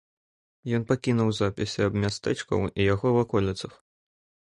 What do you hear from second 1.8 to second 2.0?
аб